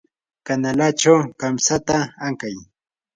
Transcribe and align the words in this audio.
kanalachaw 0.45 1.19
kamtsata 1.39 1.97
ankay. 2.27 2.55